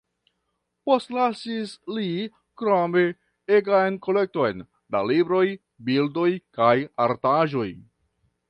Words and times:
Postlasis 0.89 1.73
li 1.97 2.05
krome 2.61 3.03
egan 3.59 4.01
kolekton 4.07 4.65
da 4.97 5.05
libroj, 5.13 5.45
bildoj 5.91 6.29
kaj 6.61 6.75
artaĵoj. 7.11 7.69